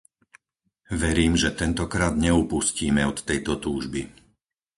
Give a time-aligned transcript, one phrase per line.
[0.91, 4.01] Verím, že tentokrát neupustíme od tejto túžby.